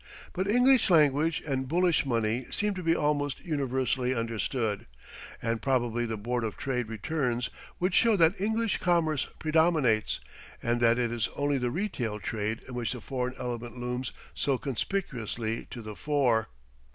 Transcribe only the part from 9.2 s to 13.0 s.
predominates, and that it is only the retail trade in which the